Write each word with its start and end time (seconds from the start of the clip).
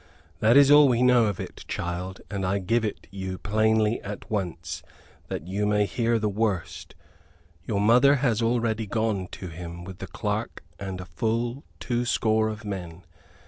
That 0.39 0.57
is 0.57 0.71
all 0.71 0.87
we 0.87 1.03
know 1.03 1.27
of 1.27 1.39
it, 1.39 1.63
child; 1.67 2.21
and 2.31 2.43
I 2.43 2.57
give 2.57 2.83
it 2.83 3.05
you 3.11 3.37
plainly 3.37 4.01
at 4.01 4.31
once, 4.31 4.81
that 5.27 5.47
you 5.47 5.67
may 5.67 5.85
hear 5.85 6.17
the 6.17 6.27
worst. 6.27 6.95
Your 7.67 7.79
mother 7.79 8.15
has 8.15 8.41
already 8.41 8.87
gone 8.87 9.27
to 9.33 9.49
him, 9.49 9.83
with 9.83 9.99
the 9.99 10.07
clerk 10.07 10.63
and 10.79 10.99
a 10.99 11.05
full 11.05 11.63
two 11.79 12.05
score 12.05 12.47
of 12.49 12.65
men. 12.65 13.03